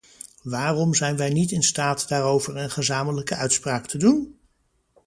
Waarom 0.43 0.93
zijn 0.93 1.17
wij 1.17 1.29
niet 1.29 1.51
in 1.51 1.63
staat 1.63 2.07
daarover 2.07 2.57
een 2.57 2.71
gezamenlijke 2.71 3.35
uitspraak 3.35 3.85
te 3.87 3.97
doen? 3.97 4.35